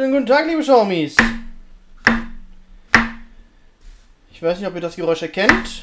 [0.00, 1.14] Schönen guten Tag, liebe Schaumis.
[4.32, 5.82] Ich weiß nicht, ob ihr das Geräusch erkennt.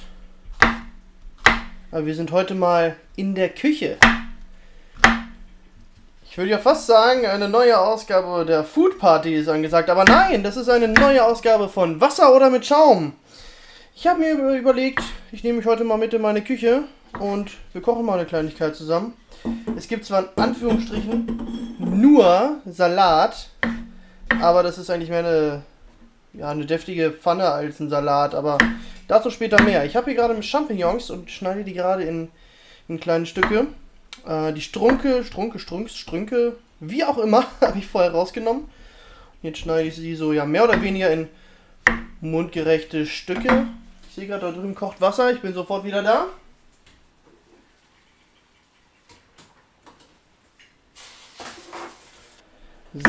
[1.91, 3.97] Aber wir sind heute mal in der Küche.
[6.27, 9.87] Ich würde ja fast sagen, eine neue Ausgabe der Food Party ist angesagt.
[9.87, 13.13] Aber nein, das ist eine neue Ausgabe von Wasser oder mit Schaum.
[13.95, 16.85] Ich habe mir überlegt, ich nehme mich heute mal mit in meine Küche
[17.19, 19.13] und wir kochen mal eine Kleinigkeit zusammen.
[19.75, 23.49] Es gibt zwar in Anführungsstrichen nur Salat,
[24.41, 25.61] aber das ist eigentlich mehr eine,
[26.33, 28.35] ja, eine deftige Pfanne als ein Salat.
[28.35, 28.57] Aber
[29.07, 29.85] dazu später mehr.
[29.85, 32.29] Ich habe hier gerade Champignons und schneide die gerade in,
[32.87, 33.67] in kleine Stücke.
[34.25, 38.69] Äh, die Strunke, Strunke, Strunks, Strünke, wie auch immer, habe ich vorher rausgenommen.
[39.41, 41.27] Jetzt schneide ich sie so ja mehr oder weniger in
[42.21, 43.67] mundgerechte Stücke.
[44.09, 45.31] Ich sehe gerade, da drüben kocht Wasser.
[45.31, 46.25] Ich bin sofort wieder da.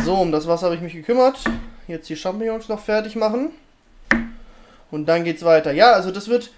[0.04, 1.38] So, um das Wasser habe ich mich gekümmert.
[1.86, 3.50] Jetzt die Champignons noch fertig machen.
[4.90, 5.72] Und dann geht's weiter.
[5.72, 6.50] Ja, also das wird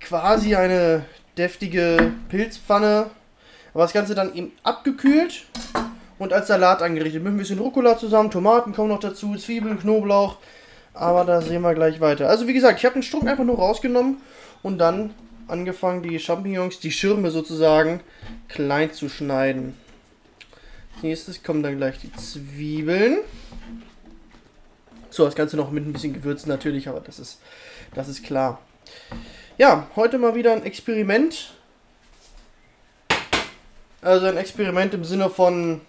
[0.00, 1.04] quasi eine
[1.36, 3.10] deftige Pilzpfanne.
[3.74, 5.44] Aber das Ganze dann eben abgekühlt
[6.18, 7.22] und als Salat angerichtet.
[7.22, 10.38] Mit ein bisschen Rucola zusammen, Tomaten kommen noch dazu, Zwiebeln, Knoblauch.
[10.94, 12.28] Aber da sehen wir gleich weiter.
[12.28, 14.16] Also wie gesagt, ich habe den Strunk einfach nur rausgenommen
[14.62, 15.10] und dann
[15.46, 18.00] angefangen, die Champignons, die Schirme sozusagen,
[18.48, 19.76] klein zu schneiden.
[21.02, 23.18] Nächstes kommen dann gleich die Zwiebeln.
[25.10, 27.40] So, das Ganze noch mit ein bisschen Gewürzen natürlich, aber das ist,
[27.94, 28.60] das ist klar.
[29.58, 31.52] Ja, heute mal wieder ein Experiment.
[34.02, 35.80] Also ein Experiment im Sinne von,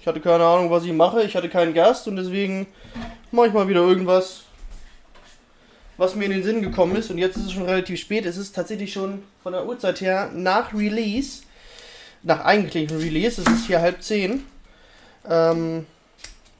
[0.00, 2.66] ich hatte keine Ahnung, was ich mache, ich hatte keinen Gast und deswegen
[3.30, 4.42] mache ich mal wieder irgendwas,
[5.96, 7.10] was mir in den Sinn gekommen ist.
[7.10, 8.26] Und jetzt ist es schon relativ spät.
[8.26, 11.42] Es ist tatsächlich schon von der Uhrzeit her nach Release
[12.22, 13.40] nach eigentlichem Release.
[13.40, 14.44] Es ist hier halb zehn.
[15.28, 15.86] Ähm,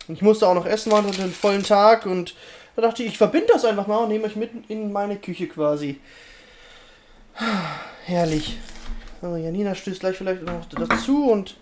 [0.09, 2.35] ich musste auch noch essen, war einen vollen Tag und
[2.75, 5.47] da dachte ich, ich verbinde das einfach mal und nehme euch mit in meine Küche
[5.47, 6.01] quasi.
[8.05, 8.59] Herrlich.
[9.21, 11.57] So, Janina stößt gleich vielleicht noch dazu und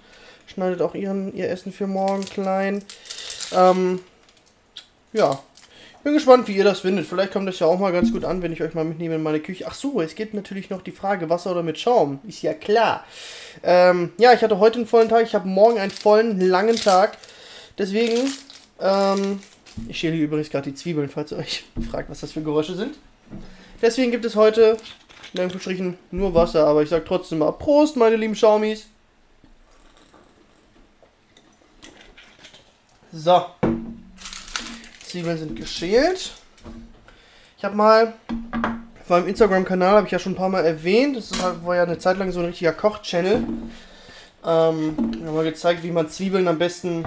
[0.46, 2.82] schneidet auch ihren, ihr Essen für morgen klein.
[3.52, 4.00] Ähm,
[5.12, 5.38] ja,
[6.02, 7.06] bin gespannt, wie ihr das findet.
[7.06, 9.22] Vielleicht kommt das ja auch mal ganz gut an, wenn ich euch mal mitnehme in
[9.22, 9.64] meine Küche.
[9.68, 12.20] Ach so, es gibt natürlich noch die Frage, Wasser oder mit Schaum.
[12.26, 13.04] Ist ja klar.
[13.62, 15.24] Ähm, ja, ich hatte heute einen vollen Tag.
[15.24, 17.18] Ich habe morgen einen vollen, langen Tag.
[17.76, 18.16] Deswegen,
[18.80, 19.40] ähm,
[19.88, 22.74] ich schäle hier übrigens gerade die Zwiebeln, falls ihr euch fragt, was das für Geräusche
[22.74, 22.96] sind.
[23.82, 24.76] Deswegen gibt es heute,
[25.34, 26.66] in Anführungsstrichen, nur Wasser.
[26.66, 28.86] Aber ich sage trotzdem mal Prost, meine lieben Schaumis.
[33.12, 33.44] So.
[35.10, 36.30] Zwiebeln sind geschält.
[37.58, 38.14] Ich habe mal
[39.00, 41.32] auf meinem Instagram-Kanal, habe ich ja schon ein paar Mal erwähnt, das
[41.64, 43.42] war ja eine Zeit lang so ein richtiger Koch-Channel.
[44.44, 47.04] Ähm, haben wir gezeigt, wie man Zwiebeln am besten,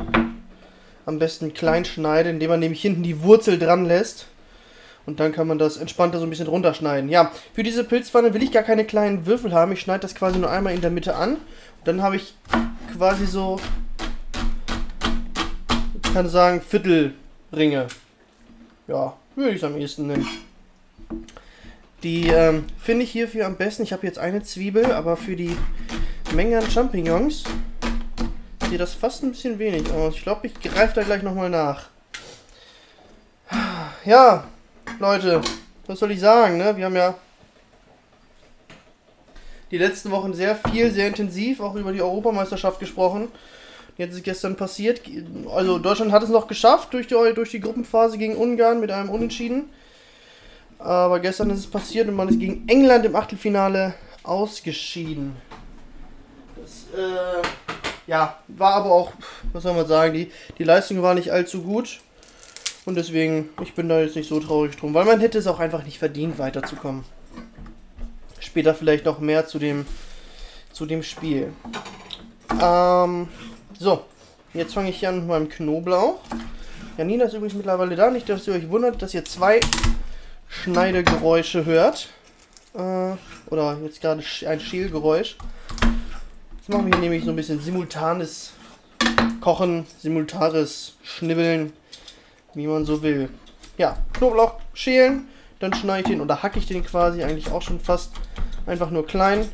[1.05, 4.25] am besten klein schneidet, indem man nämlich hinten die Wurzel dran lässt.
[5.05, 7.09] Und dann kann man das entspannter so ein bisschen runterschneiden.
[7.09, 9.71] Ja, für diese Pilzpfanne will ich gar keine kleinen Würfel haben.
[9.71, 11.35] Ich schneide das quasi nur einmal in der Mitte an.
[11.35, 11.41] Und
[11.85, 12.35] dann habe ich
[12.97, 13.61] quasi so,
[16.03, 17.13] ich kann sagen, Viertel
[17.55, 17.87] Ringe.
[18.87, 20.27] Ja, würde ich am ehesten nennen.
[22.01, 23.83] Die ähm, finde ich hierfür am besten.
[23.83, 25.55] Ich habe jetzt eine Zwiebel, aber für die
[26.33, 27.43] Menge an Champignons
[28.69, 30.15] sieht das fast ein bisschen wenig aus.
[30.15, 31.89] Ich glaube, ich greife da gleich nochmal nach.
[34.03, 34.45] Ja,
[34.99, 35.41] Leute,
[35.85, 36.75] was soll ich sagen, ne?
[36.75, 37.15] Wir haben ja
[39.71, 43.29] die letzten Wochen sehr viel, sehr intensiv auch über die Europameisterschaft gesprochen.
[43.97, 45.01] Jetzt ist gestern passiert.
[45.53, 49.09] Also Deutschland hat es noch geschafft durch die, durch die Gruppenphase gegen Ungarn mit einem
[49.09, 49.69] Unentschieden.
[50.79, 53.93] Aber gestern ist es passiert und man ist gegen England im Achtelfinale
[54.23, 55.35] ausgeschieden.
[56.55, 57.41] Das äh,
[58.07, 59.13] ja, war aber auch,
[59.53, 61.99] was soll man sagen, die, die Leistung war nicht allzu gut.
[62.85, 65.59] Und deswegen, ich bin da jetzt nicht so traurig drum, weil man hätte es auch
[65.59, 67.05] einfach nicht verdient, weiterzukommen.
[68.39, 69.85] Später vielleicht noch mehr zu dem,
[70.73, 71.53] zu dem Spiel.
[72.61, 73.29] Ähm,
[73.83, 74.05] so,
[74.53, 76.19] jetzt fange ich hier an mit meinem Knoblauch.
[76.97, 78.09] Janina ist übrigens mittlerweile da.
[78.09, 79.59] Nicht, dass ihr euch wundert, dass ihr zwei
[80.47, 82.07] Schneidegeräusche hört.
[82.73, 83.11] Äh,
[83.51, 85.35] oder jetzt gerade ein Schälgeräusch.
[86.55, 88.53] Jetzt machen wir hier nämlich so ein bisschen simultanes
[89.41, 91.73] Kochen, simultanes Schnibbeln,
[92.53, 93.27] wie man so will.
[93.77, 95.27] Ja, Knoblauch schälen,
[95.59, 98.11] dann schneide ich den oder hacke ich den quasi eigentlich auch schon fast
[98.65, 99.49] einfach nur klein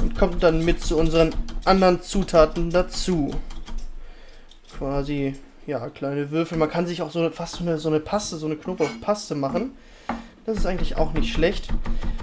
[0.00, 1.32] und kommt dann mit zu unseren
[1.64, 3.30] anderen Zutaten dazu.
[4.80, 5.34] Quasi,
[5.66, 6.56] ja, kleine Würfel.
[6.56, 9.72] Man kann sich auch so fast so eine, so eine Paste, so eine Knoblauchpaste machen.
[10.46, 11.68] Das ist eigentlich auch nicht schlecht.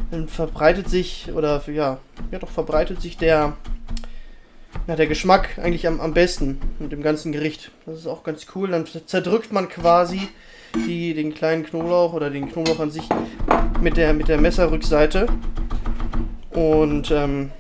[0.10, 2.00] Dann verbreitet sich, oder ja,
[2.32, 3.54] ja doch verbreitet sich der,
[4.88, 7.70] ja, der Geschmack eigentlich am, am besten mit dem ganzen Gericht.
[7.86, 8.72] Das ist auch ganz cool.
[8.72, 10.28] Dann zerdrückt man quasi
[10.88, 13.08] die, den kleinen Knoblauch oder den Knoblauch an sich
[13.82, 15.28] mit der, mit der Messerrückseite.
[16.50, 17.52] Und ähm,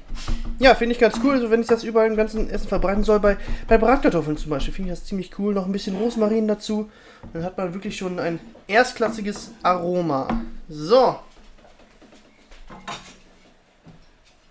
[0.59, 1.33] ja, finde ich ganz cool.
[1.33, 3.38] Also wenn ich das überall im ganzen Essen verbreiten soll, bei,
[3.68, 5.54] bei Bratkartoffeln zum Beispiel, finde ich das ziemlich cool.
[5.54, 6.89] Noch ein bisschen Rosmarin dazu.
[7.33, 10.27] Dann hat man wirklich schon ein erstklassiges Aroma.
[10.69, 11.19] So.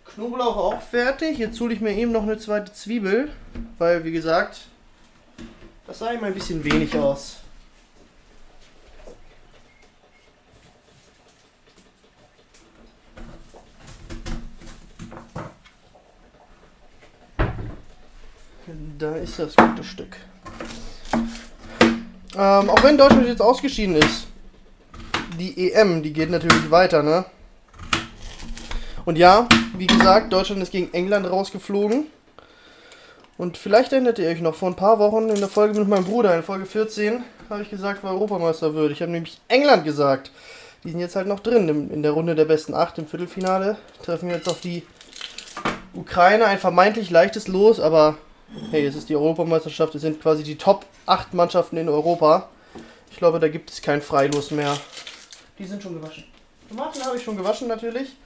[0.04, 1.38] Knoblauch auch fertig.
[1.38, 3.30] Jetzt hole ich mir eben noch eine zweite Zwiebel,
[3.78, 4.62] weil wie gesagt,
[5.86, 7.38] das sah immer ein bisschen wenig aus.
[18.98, 20.16] Da ist das gute Stück.
[22.34, 24.26] Ähm, auch wenn Deutschland jetzt ausgeschieden ist,
[25.38, 27.26] die EM, die geht natürlich weiter, ne?
[29.04, 29.46] Und ja,
[29.76, 32.06] wie gesagt, Deutschland ist gegen England rausgeflogen.
[33.36, 36.04] Und vielleicht erinnert ihr euch noch, vor ein paar Wochen in der Folge mit meinem
[36.04, 38.92] Bruder, in Folge 14, habe ich gesagt, wer Europameister wird.
[38.92, 40.30] Ich habe nämlich England gesagt.
[40.84, 43.76] Die sind jetzt halt noch drin in der Runde der besten 8 im Viertelfinale.
[44.02, 44.84] Treffen jetzt auf die
[45.92, 46.46] Ukraine.
[46.46, 48.16] Ein vermeintlich leichtes Los, aber
[48.70, 49.94] hey, es ist die Europameisterschaft.
[49.94, 52.48] Es sind quasi die Top 8 Mannschaften in Europa.
[53.10, 54.76] Ich glaube, da gibt es kein Freilos mehr.
[55.58, 56.24] Die sind schon gewaschen.
[56.68, 58.16] Tomaten habe ich schon gewaschen natürlich.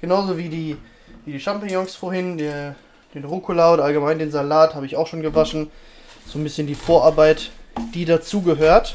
[0.00, 0.76] Genauso wie die,
[1.24, 2.74] wie die Champignons vorhin, der,
[3.14, 5.70] den Rucola oder allgemein den Salat habe ich auch schon gewaschen.
[6.26, 7.50] So ein bisschen die Vorarbeit,
[7.94, 8.94] die dazugehört.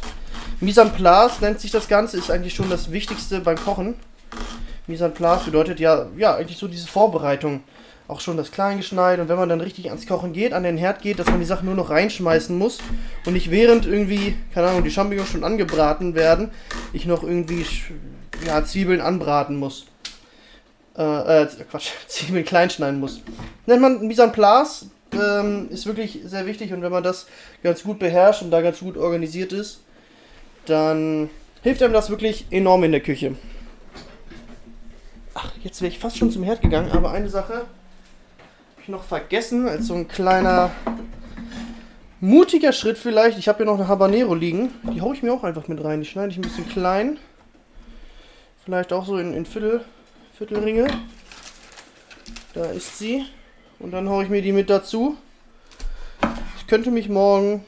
[0.60, 3.96] Mise en place nennt sich das Ganze, ist eigentlich schon das Wichtigste beim Kochen.
[4.88, 7.64] Mise en place bedeutet ja, ja eigentlich so diese Vorbereitung.
[8.10, 11.04] Auch schon das Kleingeschneid und wenn man dann richtig ans Kochen geht, an den Herd
[11.04, 12.80] geht, dass man die Sachen nur noch reinschmeißen muss
[13.28, 16.50] und nicht während irgendwie, keine Ahnung, die Champignons schon angebraten werden,
[16.92, 17.68] ich noch irgendwie
[18.48, 19.86] ja, Zwiebeln anbraten muss.
[20.98, 23.22] Äh, äh, Quatsch, Zwiebeln klein schneiden muss.
[23.68, 27.28] Nennt man Mise en place, ähm, ist wirklich sehr wichtig und wenn man das
[27.62, 29.82] ganz gut beherrscht und da ganz gut organisiert ist,
[30.66, 31.30] dann
[31.62, 33.36] hilft einem das wirklich enorm in der Küche.
[35.36, 37.66] Ach, jetzt wäre ich fast schon zum Herd gegangen, aber eine Sache
[38.90, 40.72] noch vergessen, als so ein kleiner
[42.20, 43.38] mutiger Schritt vielleicht.
[43.38, 44.72] Ich habe hier noch eine Habanero liegen.
[44.94, 46.02] Die haue ich mir auch einfach mit rein.
[46.02, 47.18] Die schneide ich ein bisschen klein.
[48.66, 49.86] Vielleicht auch so in, in Viertel,
[50.38, 50.88] Viertelringe.
[52.54, 53.26] Da ist sie.
[53.80, 55.16] Und dann haue ich mir die mit dazu.
[56.58, 57.64] Ich könnte mich morgen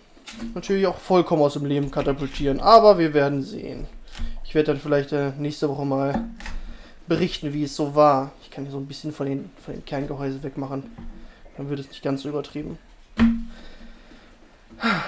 [0.54, 2.60] natürlich auch vollkommen aus dem Leben katapultieren.
[2.60, 3.88] Aber wir werden sehen.
[4.44, 6.26] Ich werde dann vielleicht äh, nächste Woche mal
[7.08, 8.32] berichten, wie es so war.
[8.52, 10.92] Ich kann hier so ein bisschen von den, von den Kerngehäuse wegmachen.
[11.56, 12.78] Dann wird es nicht ganz so übertrieben.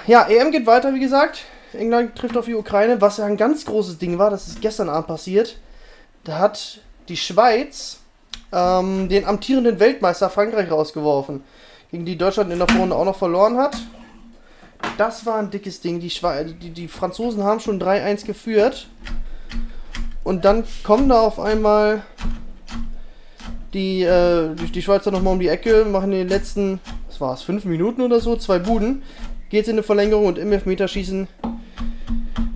[0.06, 1.42] Ja, EM geht weiter, wie gesagt.
[1.74, 4.30] England trifft auf die Ukraine, was ja ein ganz großes Ding war.
[4.30, 5.58] Das ist gestern Abend passiert.
[6.24, 7.98] Da hat die Schweiz
[8.50, 11.44] ähm, den amtierenden Weltmeister Frankreich rausgeworfen,
[11.90, 13.76] gegen die Deutschland in der Vorrunde auch noch verloren hat.
[14.96, 16.00] Das war ein dickes Ding.
[16.00, 18.88] Die, Schwe die, die Franzosen haben schon 3-1 geführt.
[20.22, 22.00] Und dann kommen da auf einmal
[23.74, 27.34] die, äh, die, die Schweizer nochmal um die Ecke, machen in den letzten, was war
[27.34, 29.02] es, 5 Minuten oder so, zwei Buden.
[29.50, 31.28] Geht's in eine Verlängerung und im Elfmeterschießen,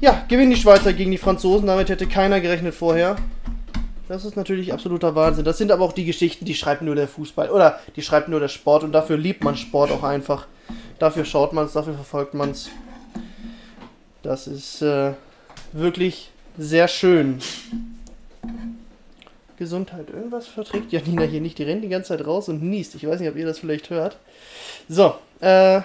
[0.01, 1.67] ja, gewinnen die Schweizer gegen die Franzosen.
[1.67, 3.17] Damit hätte keiner gerechnet vorher.
[4.09, 5.45] Das ist natürlich absoluter Wahnsinn.
[5.45, 8.41] Das sind aber auch die Geschichten, die schreibt nur der Fußball oder die schreibt nur
[8.41, 10.47] der Sport und dafür liebt man Sport auch einfach.
[10.99, 12.71] Dafür schaut man es, dafür verfolgt man es.
[14.23, 15.13] Das ist äh,
[15.73, 17.41] wirklich sehr schön.
[19.59, 20.09] Gesundheit.
[20.11, 21.59] Irgendwas verträgt Janina hier nicht.
[21.59, 22.95] Die rennt die ganze Zeit raus und niest.
[22.95, 24.17] Ich weiß nicht, ob ihr das vielleicht hört.
[24.89, 25.83] So, äh,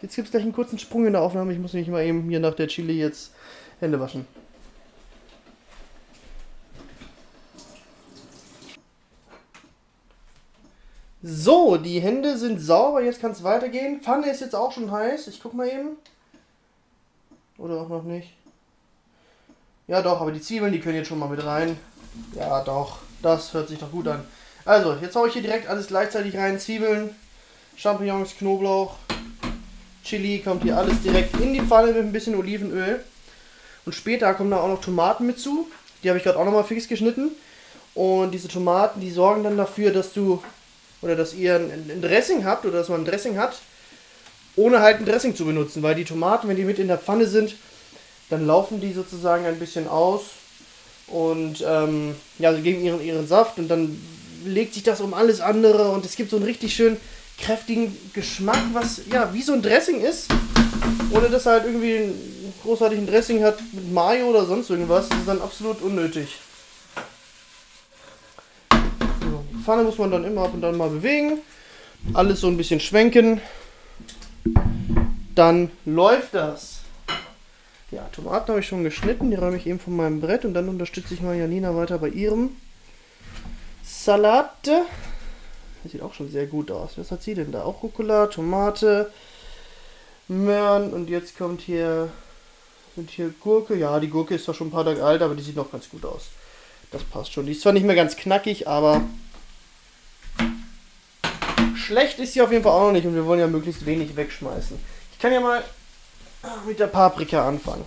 [0.00, 1.52] jetzt gibt es gleich einen kurzen Sprung in der Aufnahme.
[1.52, 3.32] Ich muss mich mal eben hier nach der Chili jetzt
[3.80, 4.26] Hände waschen.
[11.20, 14.00] So, die Hände sind sauber, jetzt kann es weitergehen.
[14.00, 15.26] Pfanne ist jetzt auch schon heiß.
[15.26, 15.96] Ich guck mal eben.
[17.58, 18.32] Oder auch noch nicht.
[19.88, 21.76] Ja doch, aber die Zwiebeln, die können jetzt schon mal mit rein.
[22.34, 24.24] Ja doch, das hört sich doch gut an.
[24.64, 26.60] Also, jetzt haue ich hier direkt alles gleichzeitig rein.
[26.60, 27.14] Zwiebeln,
[27.76, 28.96] Champignons, Knoblauch,
[30.04, 33.02] Chili, kommt hier alles direkt in die Pfanne mit ein bisschen Olivenöl.
[33.84, 35.68] Und später kommen da auch noch Tomaten mit zu.
[36.02, 37.30] Die habe ich gerade auch nochmal fix geschnitten.
[37.94, 40.42] Und diese Tomaten, die sorgen dann dafür, dass du
[41.00, 43.58] oder dass ihr ein, ein Dressing habt oder dass man ein Dressing hat,
[44.56, 47.26] ohne halt ein Dressing zu benutzen, weil die Tomaten, wenn die mit in der Pfanne
[47.26, 47.54] sind,
[48.30, 50.22] dann laufen die sozusagen ein bisschen aus
[51.10, 54.00] und ähm, ja, sie geben ihren, ihren Saft und dann
[54.44, 56.96] legt sich das um alles andere und es gibt so einen richtig schön
[57.38, 60.28] kräftigen Geschmack, was ja wie so ein Dressing ist,
[61.10, 65.08] ohne dass er halt irgendwie einen großartigen Dressing hat mit Mayo oder sonst irgendwas.
[65.08, 66.36] Das ist dann absolut unnötig.
[68.70, 71.38] So, die Pfanne muss man dann immer ab und dann mal bewegen,
[72.12, 73.40] alles so ein bisschen schwenken,
[75.34, 76.77] dann läuft das.
[77.90, 80.68] Ja, Tomaten habe ich schon geschnitten, die räume ich eben von meinem Brett und dann
[80.68, 82.56] unterstütze ich mal Janina weiter bei ihrem
[83.82, 84.66] Salat.
[84.66, 86.98] Das sieht auch schon sehr gut aus.
[86.98, 87.62] Was hat sie denn da?
[87.62, 89.10] Auch Rucola, Tomate,
[90.28, 92.10] Möhren und jetzt kommt hier
[92.98, 93.76] sind hier Gurke.
[93.76, 95.88] Ja, die Gurke ist zwar schon ein paar Tage alt, aber die sieht noch ganz
[95.88, 96.26] gut aus.
[96.90, 97.46] Das passt schon.
[97.46, 99.02] Die ist zwar nicht mehr ganz knackig, aber
[101.76, 104.16] schlecht ist sie auf jeden Fall auch noch nicht und wir wollen ja möglichst wenig
[104.16, 104.78] wegschmeißen.
[105.12, 105.62] Ich kann ja mal
[106.66, 107.84] mit der Paprika anfangen.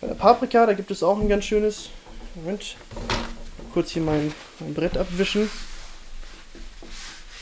[0.00, 1.90] Bei der Paprika, da gibt es auch ein ganz schönes.
[2.34, 2.76] Moment.
[3.72, 5.50] Kurz hier mein, mein Brett abwischen.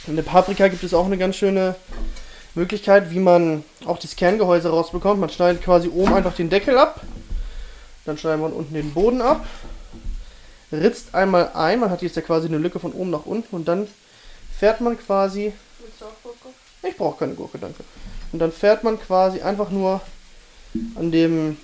[0.06, 1.74] In der Paprika gibt es auch eine ganz schöne
[2.54, 5.20] Möglichkeit, wie man auch das Kerngehäuse rausbekommt.
[5.20, 7.00] Man schneidet quasi oben einfach den Deckel ab.
[8.04, 9.46] Dann schneidet man unten den Boden ab.
[10.70, 11.80] Ritzt einmal ein.
[11.80, 13.56] Man hat jetzt ja quasi eine Lücke von oben nach unten.
[13.56, 13.88] Und dann
[14.56, 15.52] fährt man quasi.
[16.82, 17.82] Ich brauche keine Gurke, danke.
[18.32, 20.00] Und dann fährt man quasi einfach nur
[20.94, 21.56] an dem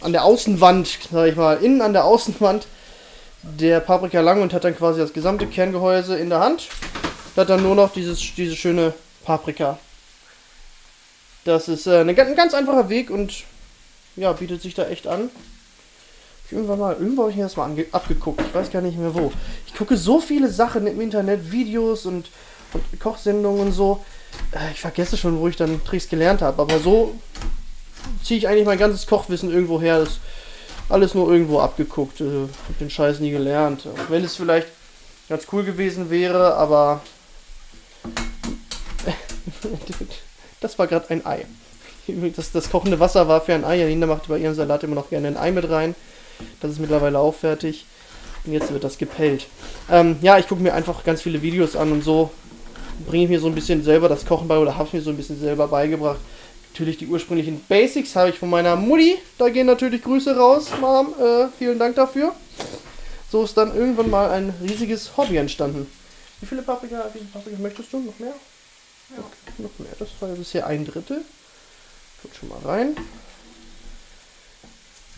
[0.00, 2.66] an der Außenwand, sag ich mal, innen an der Außenwand
[3.42, 6.68] der Paprika lang und hat dann quasi das gesamte Kerngehäuse in der Hand.
[7.36, 8.94] Hat dann nur noch dieses, diese schöne
[9.24, 9.78] Paprika.
[11.44, 13.44] Das ist äh, ein ganz einfacher Weg und
[14.16, 15.30] ja, bietet sich da echt an.
[16.46, 18.40] Ich irgendwann mal, irgendwo habe ich mir das mal abgeguckt.
[18.40, 19.32] Ich weiß gar nicht mehr wo.
[19.66, 22.30] Ich gucke so viele Sachen im Internet, Videos und,
[22.72, 24.04] und Kochsendungen und so.
[24.52, 26.60] Äh, ich vergesse schon, wo ich dann Tricks gelernt habe.
[26.60, 27.14] Aber so
[28.22, 30.00] ziehe ich eigentlich mein ganzes Kochwissen irgendwo her.
[30.00, 30.20] Das ist
[30.88, 32.20] alles nur irgendwo abgeguckt.
[32.20, 33.86] Äh, hab den Scheiß nie gelernt.
[33.86, 34.68] Auch wenn es vielleicht
[35.28, 37.00] ganz cool gewesen wäre, aber
[40.60, 41.44] das war gerade ein Ei.
[42.36, 43.76] Das, das kochende Wasser war für ein Ei.
[43.76, 45.94] Janina macht bei ihrem Salat immer noch gerne ein Ei mit rein.
[46.60, 47.84] Das ist mittlerweile auch fertig.
[48.44, 49.46] Und jetzt wird das gepellt.
[49.90, 52.30] Ähm, ja, ich gucke mir einfach ganz viele Videos an und so
[53.06, 55.10] bringe ich mir so ein bisschen selber das Kochen bei oder habe ich mir so
[55.10, 56.18] ein bisschen selber beigebracht.
[56.78, 59.18] Natürlich die ursprünglichen Basics habe ich von meiner Mutti.
[59.36, 61.12] Da gehen natürlich Grüße raus, Mom.
[61.20, 62.32] Äh, vielen Dank dafür.
[63.32, 65.90] So ist dann irgendwann mal ein riesiges Hobby entstanden.
[66.40, 67.98] Wie viele Paprika, wie viele Paprika möchtest du?
[67.98, 68.32] Noch mehr?
[69.10, 69.18] Ja.
[69.18, 69.90] Okay, noch mehr.
[69.98, 71.22] Das war ja bisher ein Drittel.
[72.22, 72.96] Tut schon mal rein.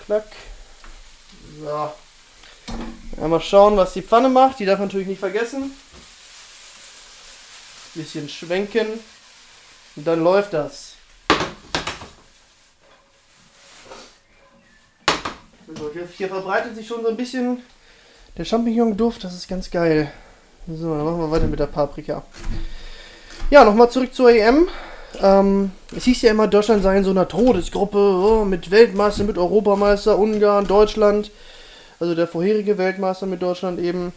[0.07, 0.29] Klack.
[1.61, 1.93] So.
[3.21, 4.61] Ja, mal schauen, was die Pfanne macht.
[4.61, 5.77] Die darf natürlich nicht vergessen.
[7.93, 8.87] Bisschen schwenken.
[9.97, 10.90] Und dann läuft das.
[15.77, 17.59] So, hier, verbreitet sich schon so ein bisschen
[18.37, 19.23] der Champignon-Duft.
[19.23, 20.11] Das ist ganz geil.
[20.67, 22.23] So, dann machen wir weiter mit der Paprika.
[23.51, 24.69] Ja, nochmal zurück zur EM.
[25.21, 29.39] Ähm, es hieß ja immer, Deutschland sei in so einer Todesgruppe oh, mit Weltmeister, mit
[29.39, 31.31] Europameister, Ungarn, Deutschland.
[31.99, 34.13] Also der vorherige Weltmeister mit Deutschland eben.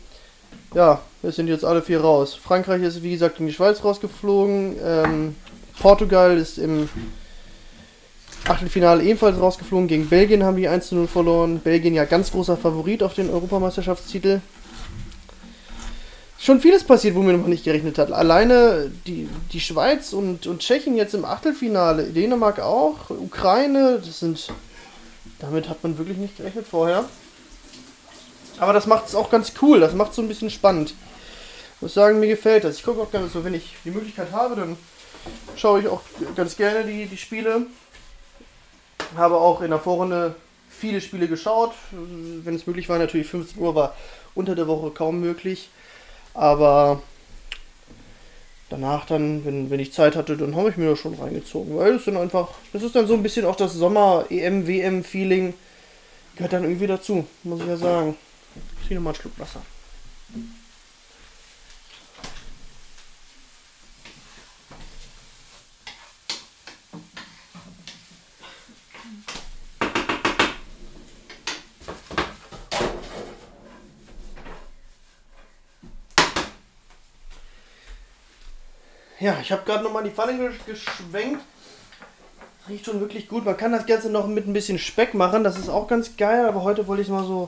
[0.74, 2.36] Ja, wir sind jetzt alle vier raus.
[2.36, 4.75] Frankreich ist, wie gesagt, in die Schweiz rausgeflogen.
[4.83, 5.36] Ähm,
[5.79, 6.89] Portugal ist im
[8.47, 9.88] Achtelfinale ebenfalls rausgeflogen.
[9.88, 11.59] Gegen Belgien haben die 1 0 verloren.
[11.59, 14.41] Belgien ja ganz großer Favorit auf den Europameisterschaftstitel
[16.43, 18.12] schon vieles passiert, womit man nicht gerechnet hat.
[18.12, 24.50] Alleine die, die Schweiz und, und Tschechien jetzt im Achtelfinale, Dänemark auch, Ukraine, das sind.
[25.39, 27.05] Damit hat man wirklich nicht gerechnet vorher.
[28.59, 30.93] Aber das macht es auch ganz cool, das macht es so ein bisschen spannend.
[31.75, 32.77] Ich muss sagen, mir gefällt das.
[32.77, 34.77] Ich gucke auch gerne so, wenn ich die Möglichkeit habe, dann
[35.55, 36.01] schaue ich auch
[36.35, 37.67] ganz gerne die, die Spiele.
[39.15, 40.36] Habe auch in der Vorrunde
[40.70, 41.72] viele Spiele geschaut.
[41.91, 43.96] Wenn es möglich war, natürlich 15 Uhr war
[44.36, 45.70] unter der Woche kaum möglich.
[46.34, 47.01] Aber
[48.70, 51.77] danach dann, wenn, wenn ich Zeit hatte, dann habe ich mir das schon reingezogen.
[51.77, 55.53] Weil es dann einfach, das ist dann so ein bisschen auch das Sommer-EM-WM-Feeling.
[56.36, 58.15] Gehört dann irgendwie dazu, muss ich ja sagen.
[58.55, 59.62] Ich trinke nochmal einen Schluck Wasser.
[79.24, 81.42] Ja, ich habe gerade nochmal die Pfanne geschwenkt.
[82.68, 83.46] Riecht schon wirklich gut.
[83.46, 85.46] Man kann das Ganze noch mit ein bisschen Speck machen.
[85.46, 86.46] Das ist auch ganz geil.
[86.46, 87.48] Aber heute wollte ich es mal so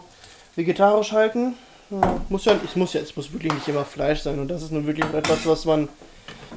[0.55, 1.55] vegetarisch halten.
[1.89, 4.63] Ja, muss ja, es muss ja, es muss wirklich nicht immer Fleisch sein und das
[4.63, 5.89] ist nun wirklich etwas, was man,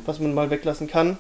[0.06, 1.18] was man mal weglassen kann.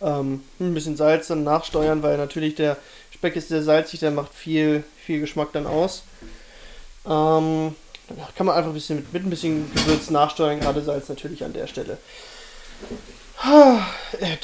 [0.00, 2.78] Ähm, ein bisschen Salz dann nachsteuern, weil natürlich der
[3.12, 6.02] Speck ist sehr salzig, der macht viel, viel Geschmack dann aus.
[7.04, 7.74] Ähm,
[8.34, 11.52] kann man einfach ein bisschen mit, mit ein bisschen Gewürz nachsteuern, gerade Salz natürlich an
[11.52, 11.98] der Stelle.
[13.44, 14.36] Äh,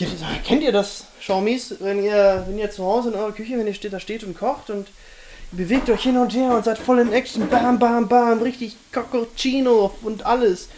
[0.45, 3.75] kennt ihr das, Schaumis, wenn ihr, wenn ihr zu Hause in eurer Küche, wenn ihr
[3.75, 4.89] steht, da steht und kocht und
[5.53, 9.93] bewegt euch hin und her und seid voll in Action, bam, bam, bam, richtig Cococino
[10.03, 10.69] und alles.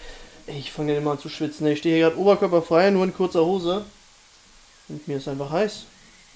[0.46, 1.66] Ich fange dann immer an zu schwitzen.
[1.66, 3.84] Ich stehe hier gerade oberkörperfrei, nur in kurzer Hose.
[4.88, 5.84] Und mir ist einfach heiß.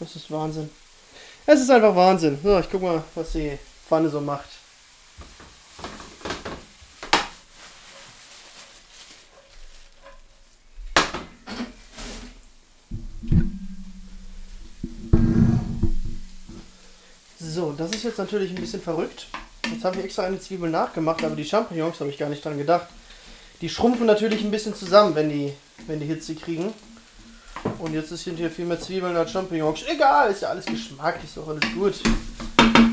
[0.00, 0.70] Das ist Wahnsinn.
[1.44, 2.38] Es ist einfach Wahnsinn.
[2.42, 4.48] So, ich guck mal, was die Pfanne so macht.
[17.98, 19.26] Ist jetzt natürlich ein bisschen verrückt.
[19.72, 22.56] Jetzt habe ich extra eine Zwiebel nachgemacht, aber die Champignons habe ich gar nicht dran
[22.56, 22.86] gedacht.
[23.60, 25.52] Die schrumpfen natürlich ein bisschen zusammen, wenn die,
[25.88, 26.72] wenn die Hitze kriegen.
[27.80, 29.82] Und jetzt sind hier viel mehr Zwiebeln als Champignons.
[29.88, 31.94] Egal, ist ja alles Geschmack, ist doch alles gut.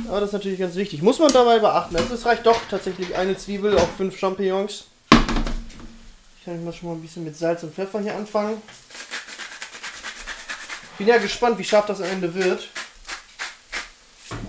[0.07, 1.03] Aber das ist natürlich ganz wichtig.
[1.03, 1.95] Muss man dabei beachten.
[1.95, 4.85] Also es reicht doch tatsächlich eine Zwiebel auf fünf Champignons.
[6.39, 8.59] Ich kann mal schon mal ein bisschen mit Salz und Pfeffer hier anfangen.
[10.97, 12.69] Bin ja gespannt, wie scharf das am Ende wird.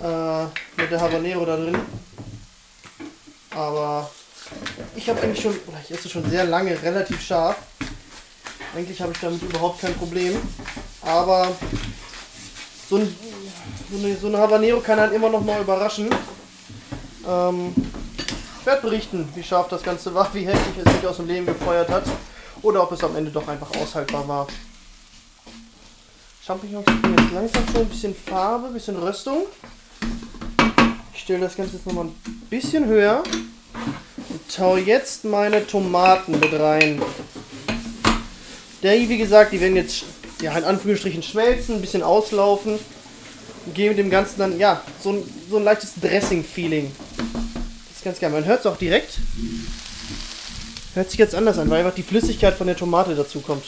[0.06, 0.44] Äh,
[0.80, 1.76] mit der Habanero da drin.
[3.50, 4.08] Aber
[4.94, 7.56] ich habe eigentlich schon, oder ich esse schon sehr lange relativ scharf.
[8.76, 10.36] Eigentlich habe ich damit überhaupt kein Problem.
[11.02, 11.50] Aber
[12.88, 13.16] so, ein,
[13.90, 16.08] so, eine, so eine Habanero kann halt immer noch mal überraschen.
[17.26, 17.75] Ähm,
[18.60, 21.46] ich werde berichten, wie scharf das Ganze war, wie heftig es sich aus dem Leben
[21.46, 22.04] gefeuert hat.
[22.62, 24.46] Oder ob es am Ende doch einfach aushaltbar war.
[26.44, 29.46] Champignons kriegen jetzt langsam schon ein bisschen Farbe, ein bisschen Röstung.
[31.26, 32.14] Stelle das Ganze jetzt nochmal ein
[32.50, 33.25] bisschen höher
[34.28, 37.02] und tau jetzt meine Tomaten mit rein.
[38.85, 40.04] Der, wie gesagt, die werden jetzt
[40.40, 42.78] ja in Anführungsstrichen schmelzen, ein bisschen auslaufen
[43.67, 46.93] und geben dem Ganzen dann ja so ein, so ein leichtes Dressing-Feeling.
[47.17, 48.30] Das ist ganz geil.
[48.30, 49.19] Man hört es auch direkt.
[50.95, 53.65] Hört sich jetzt anders an, weil einfach die Flüssigkeit von der Tomate dazu kommt.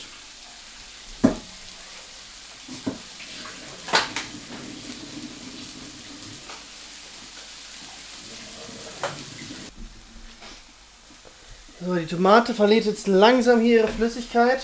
[11.89, 14.61] So, die Tomate verliert jetzt langsam hier ihre Flüssigkeit.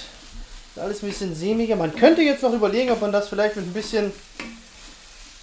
[0.76, 1.74] Alles ein bisschen sämiger.
[1.74, 4.12] Man könnte jetzt noch überlegen, ob man das vielleicht mit ein bisschen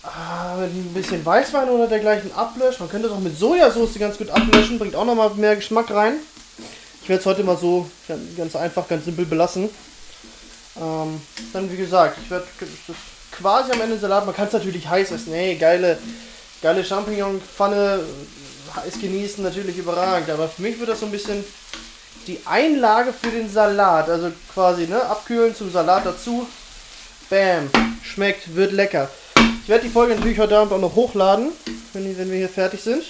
[0.04, 2.82] ah, mit ein bisschen Weißwein oder dergleichen ablöscht.
[2.82, 6.18] Man könnte es auch mit Sojasauce ganz gut ablöschen, bringt auch nochmal mehr Geschmack rein.
[7.02, 7.90] Ich werde es heute mal so
[8.38, 9.68] ganz einfach, ganz simpel belassen.
[10.80, 11.20] Ähm,
[11.52, 12.46] dann wie gesagt, ich werde
[13.32, 15.34] quasi am Ende Salat, man kann es natürlich heiß essen.
[15.34, 15.98] Hey, geile,
[16.62, 18.02] geile Champignon-Pfanne,
[18.76, 20.30] heiß genießen, natürlich überragend.
[20.30, 21.44] Aber für mich wird das so ein bisschen
[22.28, 24.10] die Einlage für den Salat.
[24.10, 26.48] Also quasi, ne, abkühlen zum Salat dazu.
[27.30, 27.70] Bam,
[28.04, 29.10] schmeckt, wird lecker.
[29.64, 31.52] Ich werde die Folge natürlich heute Abend auch noch hochladen,
[31.94, 33.04] wenn, wenn wir hier fertig sind.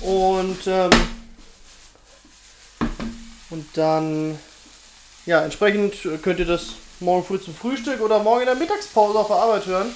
[0.00, 0.90] Und, ähm,
[3.50, 4.38] und dann,
[5.26, 9.28] ja, entsprechend könnt ihr das morgen früh zum Frühstück oder morgen in der Mittagspause auf
[9.28, 9.94] der Arbeit hören.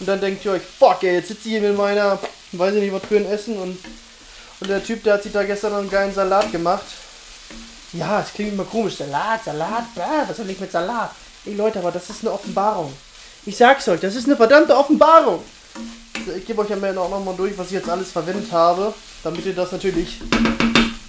[0.00, 2.18] Und dann denkt ihr euch, fuck ey, jetzt sitze ich hier mit meiner,
[2.52, 3.78] weiß ich nicht, was für ein Essen und,
[4.60, 6.84] und der Typ, der hat sich da gestern einen geilen Salat gemacht.
[7.92, 8.96] Ja, es klingt immer komisch.
[8.96, 11.10] Salat, Salat, bäh, was soll ich mit Salat?
[11.44, 12.92] Ey Leute, aber das ist eine Offenbarung.
[13.44, 15.40] Ich sag's euch, das ist eine verdammte Offenbarung.
[16.36, 19.54] Ich gebe euch Ende auch nochmal durch, was ich jetzt alles verwendet habe, damit ihr
[19.54, 20.20] das natürlich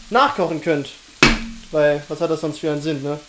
[0.10, 0.90] nachkochen könnt.
[1.72, 3.20] Weil, was hat das sonst für einen Sinn, ne?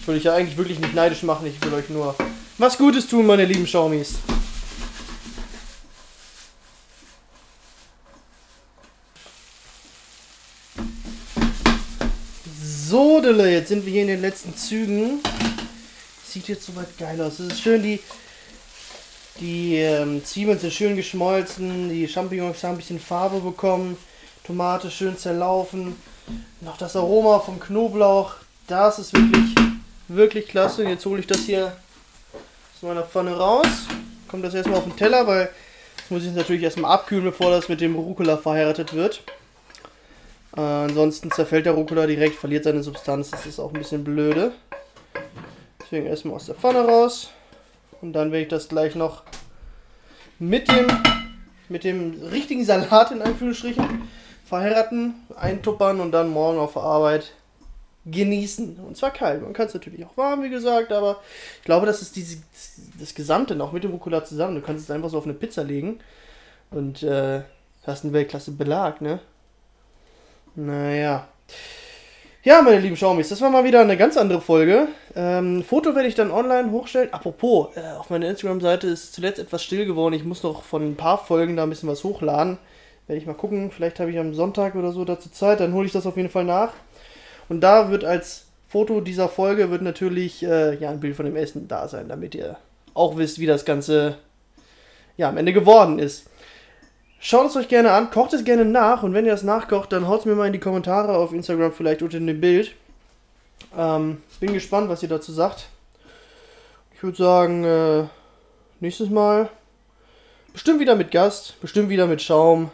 [0.00, 2.14] Ich will euch ja eigentlich wirklich nicht neidisch machen, ich will euch nur
[2.58, 4.14] was Gutes tun, meine lieben Schaumis.
[13.26, 15.18] So, Dille, jetzt sind wir hier in den letzten Zügen.
[16.24, 17.40] Sieht jetzt soweit geil aus.
[17.40, 17.98] Es ist schön, die,
[19.40, 23.96] die ähm, Zwiebeln sind schön geschmolzen, die Champignons haben ein bisschen Farbe bekommen,
[24.44, 25.96] Tomate schön zerlaufen.
[26.60, 28.34] Noch das Aroma vom Knoblauch,
[28.68, 29.56] das ist wirklich,
[30.06, 30.84] wirklich klasse.
[30.84, 31.76] Jetzt hole ich das hier
[32.76, 33.66] aus meiner Pfanne raus.
[34.28, 35.50] Kommt das erstmal auf den Teller, weil
[35.96, 39.20] das muss ich natürlich erstmal abkühlen, bevor das mit dem Rucola verheiratet wird.
[40.56, 43.30] Äh, ansonsten zerfällt der Rucola direkt, verliert seine Substanz.
[43.30, 44.52] Das ist auch ein bisschen blöde.
[45.80, 47.30] Deswegen erstmal aus der Pfanne raus.
[48.00, 49.22] Und dann werde ich das gleich noch
[50.38, 50.86] mit dem,
[51.68, 54.02] mit dem richtigen Salat in Anführungsstrichen
[54.44, 57.32] verheiraten, eintuppern und dann morgen auf Arbeit
[58.06, 58.78] genießen.
[58.78, 59.42] Und zwar kalt.
[59.42, 61.20] Man kann es natürlich auch warm, wie gesagt, aber
[61.58, 62.38] ich glaube, das ist diese,
[62.98, 64.54] das Gesamte noch mit dem Rucola zusammen.
[64.54, 65.98] Du kannst es einfach so auf eine Pizza legen
[66.70, 67.42] und äh,
[67.86, 69.20] hast einen Weltklasse Belag, ne?
[70.56, 71.28] Naja.
[72.42, 74.88] Ja, meine lieben Schaumis, das war mal wieder eine ganz andere Folge.
[75.14, 77.12] Ähm, Foto werde ich dann online hochstellen.
[77.12, 80.14] Apropos, äh, auf meiner Instagram-Seite ist zuletzt etwas still geworden.
[80.14, 82.56] Ich muss noch von ein paar Folgen da ein bisschen was hochladen.
[83.06, 83.70] Werde ich mal gucken.
[83.70, 85.60] Vielleicht habe ich am Sonntag oder so dazu Zeit.
[85.60, 86.72] Dann hole ich das auf jeden Fall nach.
[87.48, 91.36] Und da wird als Foto dieser Folge wird natürlich äh, ja, ein Bild von dem
[91.36, 92.56] Essen da sein, damit ihr
[92.94, 94.16] auch wisst, wie das Ganze
[95.16, 96.28] ja, am Ende geworden ist.
[97.18, 100.06] Schaut es euch gerne an, kocht es gerne nach und wenn ihr es nachkocht, dann
[100.06, 102.74] haut es mir mal in die Kommentare auf Instagram vielleicht unter dem Bild.
[103.76, 105.68] Ähm, bin gespannt, was ihr dazu sagt.
[106.94, 108.04] Ich würde sagen, äh,
[108.80, 109.48] nächstes Mal
[110.52, 112.70] bestimmt wieder mit Gast, bestimmt wieder mit Schaum.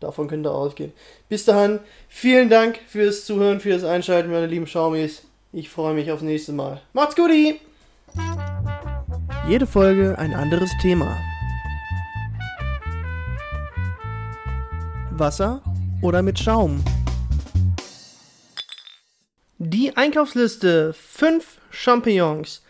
[0.00, 0.92] Davon könnt ihr ausgehen.
[1.28, 5.22] Bis dahin, vielen Dank fürs Zuhören, fürs Einschalten, meine lieben Schaumis.
[5.52, 6.80] Ich freue mich aufs nächste Mal.
[6.92, 7.30] Macht's gut!
[9.48, 11.16] Jede Folge ein anderes Thema.
[15.18, 15.62] Wasser
[16.02, 16.82] oder mit Schaum?
[19.58, 22.62] Die Einkaufsliste: 5 Champignons,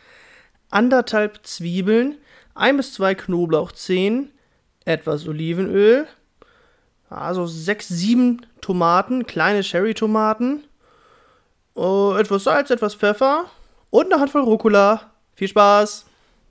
[0.71, 2.19] anderthalb Zwiebeln,
[2.55, 4.33] 1 bis 2 Knoblauchzehen,
[4.85, 6.07] etwas Olivenöl,
[7.09, 10.65] also 6, 7 Tomaten, kleine Cherry-Tomaten,
[11.77, 13.47] äh, etwas Salz, etwas Pfeffer.
[13.91, 15.13] Und eine Handvoll Rucola.
[15.35, 16.07] Viel Spaß!